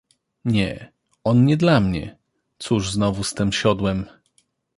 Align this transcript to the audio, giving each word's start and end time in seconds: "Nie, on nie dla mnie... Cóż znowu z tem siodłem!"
"Nie, 0.45 0.91
on 1.23 1.45
nie 1.45 1.57
dla 1.57 1.79
mnie... 1.79 2.17
Cóż 2.59 2.91
znowu 2.91 3.23
z 3.23 3.33
tem 3.33 3.51
siodłem!" 3.51 4.05